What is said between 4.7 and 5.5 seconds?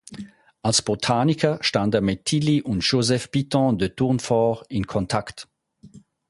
Kontakt.